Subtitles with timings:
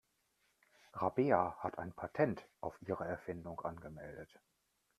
[0.93, 4.39] Rabea hat ein Patent auf ihre Erfindung angemeldet.